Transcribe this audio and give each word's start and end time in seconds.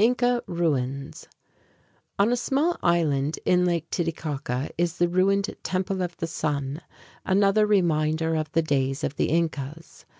Inca 0.00 0.42
Ruins 0.48 1.28
On 2.18 2.32
a 2.32 2.36
small 2.36 2.76
island 2.82 3.38
in 3.44 3.64
Lake 3.64 3.88
Titicaca 3.90 4.70
is 4.76 4.96
the 4.98 5.06
ruined 5.08 5.54
Temple 5.62 6.02
of 6.02 6.16
the 6.16 6.26
Sun, 6.26 6.80
another 7.24 7.64
reminder 7.64 8.34
of 8.34 8.50
the 8.50 8.62
days 8.62 9.04
of 9.04 9.14
the 9.14 9.26
Incas. 9.26 10.04